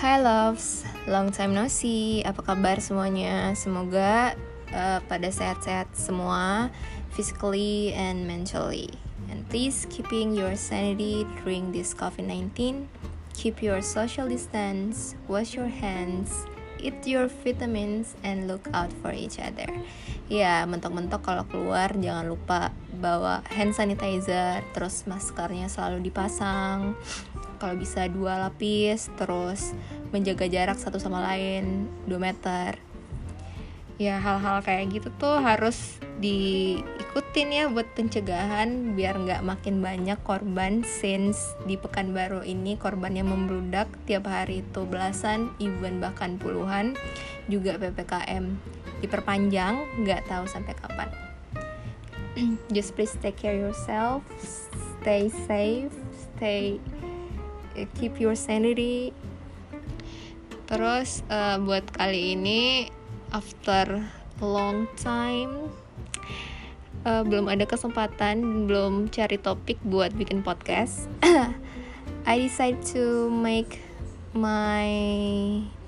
[0.00, 2.24] Hai loves, long time no see.
[2.24, 3.52] Apa kabar semuanya?
[3.52, 4.32] Semoga
[4.72, 6.72] uh, pada sehat-sehat semua,
[7.12, 8.88] physically and mentally.
[9.28, 12.88] And please keeping your sanity during this COVID-19.
[13.36, 16.48] Keep your social distance, wash your hands,
[16.80, 19.68] eat your vitamins, and look out for each other.
[20.32, 26.96] Ya, mentok-mentok kalau keluar jangan lupa bawa hand sanitizer, terus maskernya selalu dipasang
[27.60, 29.76] kalau bisa dua lapis terus
[30.10, 32.80] menjaga jarak satu sama lain 2 meter.
[34.00, 40.80] Ya hal-hal kayak gitu tuh harus diikutin ya buat pencegahan biar nggak makin banyak korban
[40.80, 46.96] since di Pekanbaru ini korban yang membludak tiap hari itu belasan even bahkan puluhan
[47.52, 48.56] juga PPKM
[49.04, 51.12] diperpanjang nggak tahu sampai kapan.
[52.74, 54.24] Just please take care yourself
[55.04, 55.92] stay safe
[56.36, 56.80] stay
[57.98, 59.12] keep your sanity.
[60.70, 62.90] Terus uh, buat kali ini
[63.34, 64.06] after
[64.40, 65.68] long time
[67.04, 71.06] uh, belum ada kesempatan belum cari topik buat bikin podcast
[72.30, 73.80] I decide to make
[74.32, 74.94] my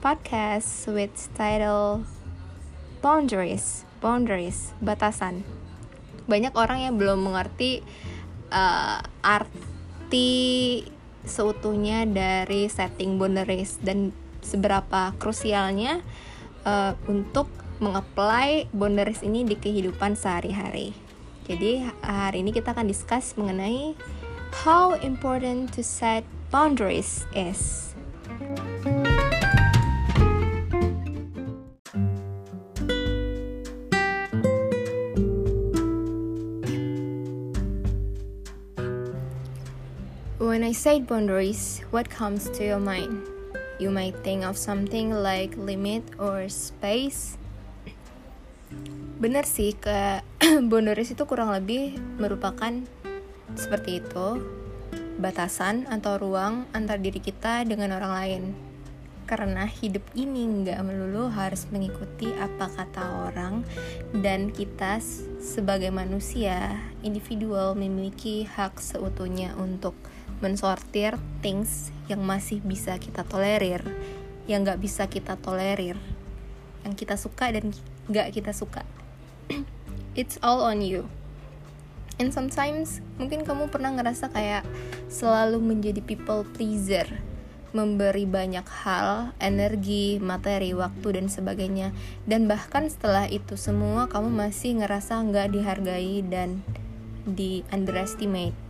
[0.00, 2.08] podcast with title
[3.04, 5.44] boundaries boundaries batasan.
[6.24, 7.84] Banyak orang yang belum mengerti
[8.48, 10.88] uh, arti
[11.24, 16.00] seutuhnya dari setting boundaries dan seberapa krusialnya
[16.64, 17.48] uh, untuk
[17.80, 20.92] mengapply boundaries ini di kehidupan sehari-hari.
[21.48, 23.96] Jadi hari ini kita akan discuss mengenai
[24.64, 27.90] how important to set boundaries is.
[40.50, 43.22] When I say boundaries, what comes to your mind?
[43.78, 47.38] You might think of something like limit or space.
[49.22, 50.26] Bener sih, ke
[50.66, 52.82] boundaries itu kurang lebih merupakan
[53.54, 54.42] seperti itu,
[55.22, 58.42] batasan atau ruang antar diri kita dengan orang lain.
[59.30, 63.62] Karena hidup ini nggak melulu harus mengikuti apa kata orang
[64.18, 64.98] dan kita
[65.38, 66.74] sebagai manusia
[67.06, 69.94] individual memiliki hak seutuhnya untuk
[70.40, 73.84] mensortir things yang masih bisa kita tolerir,
[74.48, 76.00] yang nggak bisa kita tolerir,
[76.82, 77.70] yang kita suka dan
[78.08, 78.82] nggak kita suka.
[80.18, 81.06] It's all on you.
[82.20, 84.64] And sometimes mungkin kamu pernah ngerasa kayak
[85.08, 87.08] selalu menjadi people pleaser,
[87.72, 91.96] memberi banyak hal, energi, materi, waktu dan sebagainya.
[92.28, 96.60] Dan bahkan setelah itu semua kamu masih ngerasa nggak dihargai dan
[97.24, 98.69] di underestimate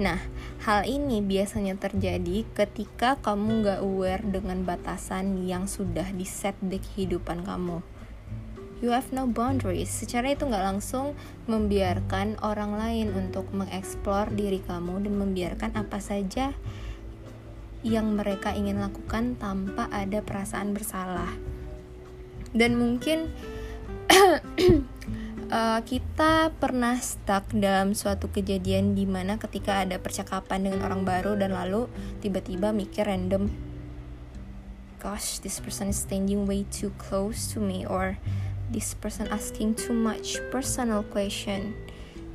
[0.00, 0.16] Nah,
[0.64, 6.80] hal ini biasanya terjadi ketika kamu gak aware dengan batasan yang sudah di set di
[6.80, 7.84] kehidupan kamu.
[8.80, 9.92] You have no boundaries.
[9.92, 11.12] Secara itu gak langsung
[11.44, 16.56] membiarkan orang lain untuk mengeksplor diri kamu dan membiarkan apa saja
[17.84, 21.28] yang mereka ingin lakukan tanpa ada perasaan bersalah.
[22.56, 23.28] Dan mungkin
[25.50, 31.36] uh, kita pernah stuck dalam suatu kejadian di mana ketika ada percakapan dengan orang baru
[31.36, 31.90] dan lalu
[32.22, 33.50] tiba-tiba mikir random
[35.02, 38.16] gosh this person is standing way too close to me or
[38.70, 41.74] this person asking too much personal question.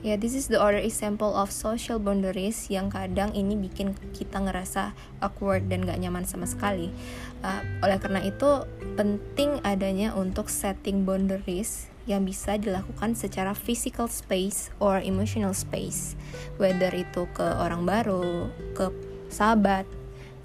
[0.03, 4.37] Ya yeah, this is the other example of social boundaries yang kadang ini bikin kita
[4.37, 6.93] ngerasa awkward dan gak nyaman sama sekali.
[7.41, 14.69] Uh, oleh karena itu penting adanya untuk setting boundaries yang bisa dilakukan secara physical space
[14.77, 16.13] or emotional space.
[16.61, 18.93] Whether itu ke orang baru ke
[19.33, 19.89] sahabat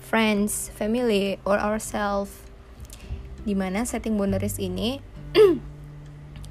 [0.01, 2.33] friends family or ourselves
[3.45, 5.01] di mana setting boundaries ini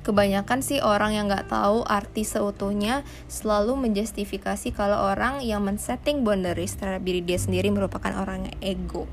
[0.07, 6.77] kebanyakan sih orang yang nggak tahu arti seutuhnya selalu menjustifikasi kalau orang yang men-setting boundaries
[6.77, 9.05] terhadap diri dia sendiri merupakan orang ego.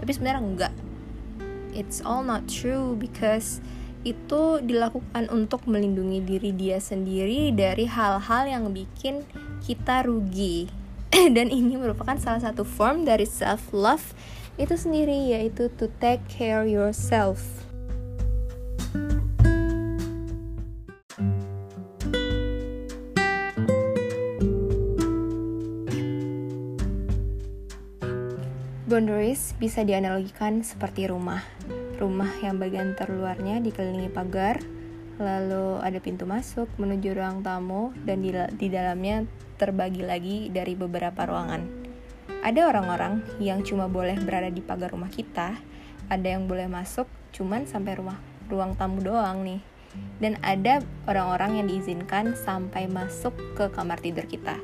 [0.00, 0.74] Tapi sebenarnya enggak
[1.72, 3.64] it's all not true because
[4.02, 9.22] itu dilakukan untuk melindungi diri dia sendiri dari hal-hal yang bikin
[9.62, 10.66] kita rugi.
[11.36, 14.10] Dan ini merupakan salah satu form dari self love
[14.58, 17.40] itu sendiri yaitu to take care yourself.
[28.92, 31.40] Boundaries bisa dianalogikan seperti rumah
[32.02, 34.58] rumah yang bagian terluarnya dikelilingi pagar,
[35.22, 39.22] lalu ada pintu masuk menuju ruang tamu dan di, di dalamnya
[39.54, 41.62] terbagi lagi dari beberapa ruangan.
[42.42, 45.54] Ada orang-orang yang cuma boleh berada di pagar rumah kita
[46.12, 48.20] ada yang boleh masuk cuman sampai rumah
[48.52, 49.60] ruang tamu doang nih
[50.20, 54.56] dan ada orang-orang yang diizinkan sampai masuk ke kamar tidur kita.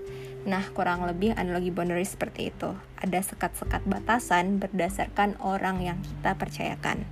[0.46, 2.70] Nah, kurang lebih analogi boundary seperti itu.
[3.00, 7.02] Ada sekat-sekat batasan berdasarkan orang yang kita percayakan.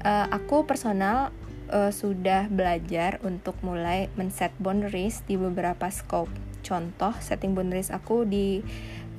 [0.00, 1.34] Uh, aku personal
[1.68, 6.30] uh, sudah belajar untuk mulai men-set boundaries di beberapa scope.
[6.62, 8.62] Contoh, setting boundaries aku di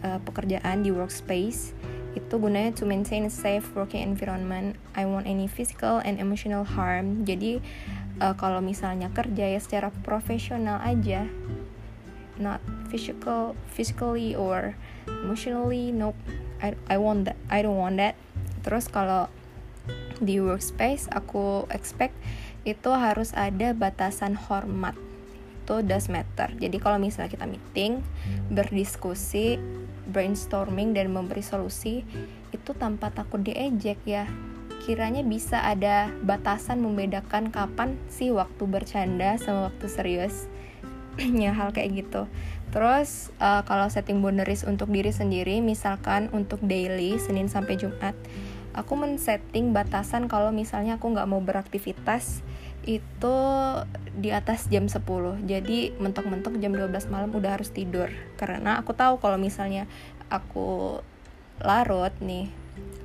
[0.04, 1.76] uh, pekerjaan di workspace
[2.18, 4.74] itu gunanya to maintain a safe working environment.
[4.98, 7.24] I want any physical and emotional harm.
[7.30, 7.62] Jadi
[8.18, 11.30] uh, kalau misalnya kerja ya secara profesional aja,
[12.42, 12.58] not
[12.88, 14.76] physical, physically or
[15.08, 16.18] emotionally, nope.
[16.64, 17.38] I I want that.
[17.52, 18.18] I don't want that.
[18.66, 19.30] Terus kalau
[20.18, 22.18] di workspace aku expect
[22.66, 24.98] itu harus ada batasan hormat
[25.68, 28.00] itu does matter jadi kalau misalnya kita meeting
[28.48, 29.60] berdiskusi
[30.08, 32.08] brainstorming dan memberi solusi
[32.56, 34.32] itu tanpa takut diejek ya
[34.88, 40.48] kiranya bisa ada batasan membedakan kapan sih waktu bercanda sama waktu serius
[41.44, 42.30] ya hal kayak gitu.
[42.72, 48.14] Terus uh, kalau setting boundaries untuk diri sendiri misalkan untuk daily Senin sampai Jumat
[48.78, 52.46] aku men-setting batasan kalau misalnya aku nggak mau beraktivitas
[52.86, 53.38] itu
[54.16, 55.04] di atas jam 10
[55.44, 58.08] jadi mentok-mentok jam 12 malam udah harus tidur.
[58.38, 59.90] Karena aku tahu kalau misalnya
[60.30, 61.02] aku
[61.60, 62.48] larut nih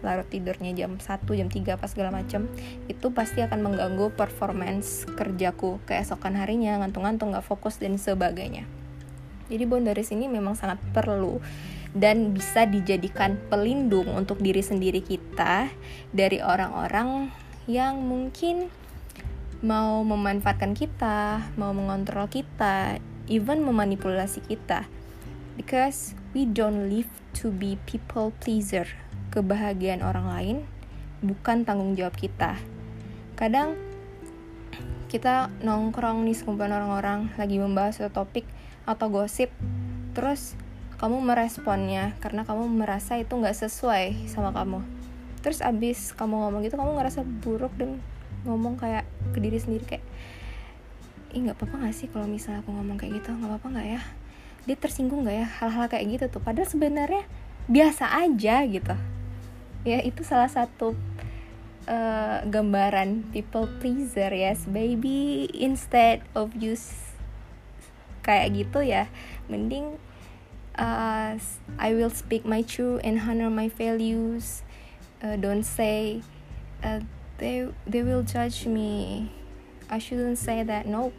[0.02, 2.50] larut tidurnya jam 1, jam 3 pas segala macem
[2.90, 8.66] itu pasti akan mengganggu performance kerjaku keesokan harinya ngantung-ngantung nggak fokus dan sebagainya
[9.46, 11.38] jadi boundaries ini memang sangat perlu
[11.92, 15.68] dan bisa dijadikan pelindung untuk diri sendiri kita
[16.10, 17.28] dari orang-orang
[17.68, 18.72] yang mungkin
[19.62, 22.98] mau memanfaatkan kita, mau mengontrol kita,
[23.30, 24.90] even memanipulasi kita.
[25.54, 27.06] Because we don't live
[27.38, 28.88] to be people pleaser.
[29.32, 30.56] Kebahagiaan orang lain
[31.24, 32.60] bukan tanggung jawab kita.
[33.32, 33.80] Kadang
[35.08, 38.44] kita nongkrong di sekumpulan orang-orang lagi membahas suatu topik
[38.84, 39.48] atau gosip,
[40.12, 40.52] terus
[41.00, 44.84] kamu meresponnya karena kamu merasa itu nggak sesuai sama kamu.
[45.40, 48.04] Terus abis kamu ngomong gitu, kamu ngerasa buruk dan
[48.44, 50.04] ngomong kayak ke diri sendiri kayak
[51.32, 53.32] ih nggak apa-apa gak sih kalau misalnya aku ngomong kayak gitu?
[53.32, 54.00] Nggak apa-apa nggak ya?
[54.68, 55.46] Dia tersinggung nggak ya?
[55.48, 56.44] Hal-hal kayak gitu tuh.
[56.44, 57.24] Padahal sebenarnya
[57.70, 58.92] biasa aja gitu
[59.82, 60.94] ya itu salah satu
[61.90, 67.12] uh, gambaran people pleaser yes baby instead of use
[68.22, 69.10] kayak gitu ya.
[69.50, 69.98] Mending
[70.78, 71.34] uh,
[71.76, 74.62] I will speak my truth and honor my values.
[75.18, 76.22] Uh, don't say
[76.86, 77.02] uh,
[77.42, 79.28] they they will judge me.
[79.90, 80.86] I shouldn't say that.
[80.86, 81.10] No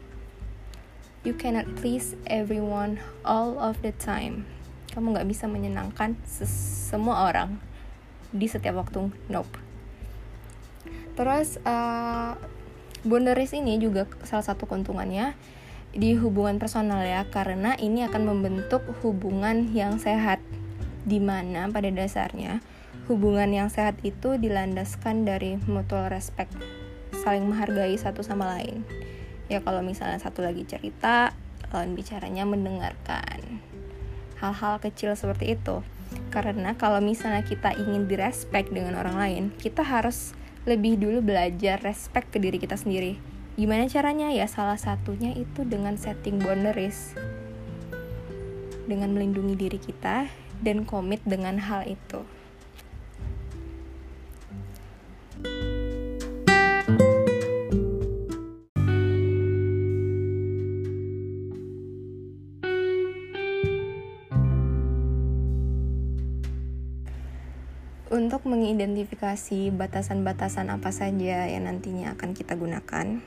[1.24, 4.48] you cannot please everyone all of the time.
[4.96, 7.73] Kamu nggak bisa menyenangkan semua orang
[8.34, 9.54] di setiap waktu nope
[11.14, 12.34] terus uh,
[13.06, 15.38] boundaries ini juga salah satu keuntungannya
[15.94, 20.42] di hubungan personal ya karena ini akan membentuk hubungan yang sehat
[21.06, 22.66] di mana pada dasarnya
[23.12, 26.56] hubungan yang sehat itu dilandaskan dari mutual respect,
[27.12, 28.88] saling menghargai satu sama lain.
[29.52, 31.36] Ya kalau misalnya satu lagi cerita,
[31.76, 33.60] lawan bicaranya mendengarkan.
[34.40, 35.84] Hal-hal kecil seperti itu.
[36.34, 40.34] Karena kalau misalnya kita ingin direspek dengan orang lain, kita harus
[40.66, 43.22] lebih dulu belajar respect ke diri kita sendiri.
[43.54, 44.34] Gimana caranya?
[44.34, 47.14] Ya salah satunya itu dengan setting boundaries.
[48.90, 50.26] Dengan melindungi diri kita
[50.66, 52.26] dan komit dengan hal itu.
[68.14, 73.26] Untuk mengidentifikasi batasan-batasan apa saja yang nantinya akan kita gunakan,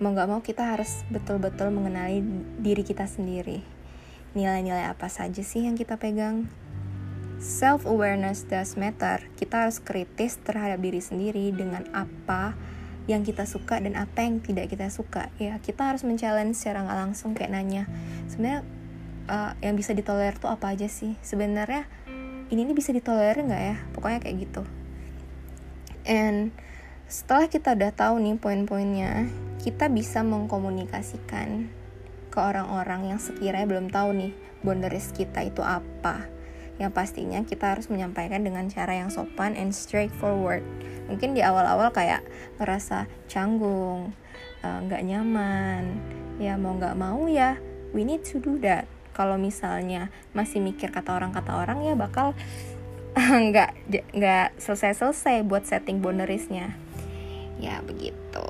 [0.00, 2.24] mau gak mau kita harus betul-betul mengenali
[2.56, 3.60] diri kita sendiri.
[4.32, 6.48] Nilai-nilai apa saja sih yang kita pegang?
[7.36, 9.28] Self-awareness does matter.
[9.36, 12.56] Kita harus kritis terhadap diri sendiri dengan apa
[13.04, 15.28] yang kita suka dan apa yang tidak kita suka.
[15.36, 17.84] Ya, kita harus men-challenge secara nggak langsung kayak nanya,
[18.32, 18.64] sebenarnya
[19.28, 21.20] uh, yang bisa ditolerir tuh apa aja sih?
[21.20, 21.84] Sebenarnya
[22.50, 23.76] ini ini bisa ditolerir nggak ya?
[23.92, 24.62] Pokoknya kayak gitu.
[26.06, 26.54] And
[27.06, 29.30] setelah kita udah tahu nih poin-poinnya
[29.62, 31.70] kita bisa mengkomunikasikan
[32.30, 36.26] ke orang-orang yang sekiranya belum tahu nih boundaries kita itu apa.
[36.76, 40.62] Yang pastinya kita harus menyampaikan dengan cara yang sopan and straightforward.
[41.08, 42.22] Mungkin di awal-awal kayak
[42.60, 44.12] ngerasa canggung
[44.60, 45.82] eh, nggak uh, nyaman
[46.36, 47.56] ya mau nggak mau ya
[47.96, 48.84] we need to do that
[49.16, 52.36] kalau misalnya masih mikir kata orang kata orang ya bakal
[53.48, 53.72] nggak
[54.12, 56.76] nggak selesai selesai buat setting boundariesnya.
[57.56, 58.44] Ya begitu.